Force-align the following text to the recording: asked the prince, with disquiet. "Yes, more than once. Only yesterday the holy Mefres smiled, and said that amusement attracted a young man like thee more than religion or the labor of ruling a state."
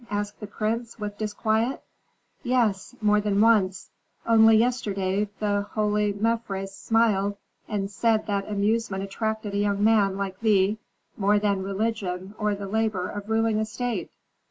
asked 0.09 0.39
the 0.39 0.47
prince, 0.47 0.97
with 0.97 1.15
disquiet. 1.19 1.79
"Yes, 2.41 2.95
more 3.01 3.21
than 3.21 3.39
once. 3.39 3.91
Only 4.25 4.57
yesterday 4.57 5.29
the 5.39 5.61
holy 5.73 6.11
Mefres 6.11 6.73
smiled, 6.73 7.37
and 7.67 7.91
said 7.91 8.25
that 8.25 8.49
amusement 8.49 9.03
attracted 9.03 9.53
a 9.53 9.57
young 9.57 9.83
man 9.83 10.17
like 10.17 10.39
thee 10.39 10.79
more 11.17 11.37
than 11.37 11.61
religion 11.61 12.33
or 12.39 12.55
the 12.55 12.65
labor 12.65 13.09
of 13.09 13.29
ruling 13.29 13.59
a 13.59 13.65
state." 13.65 14.09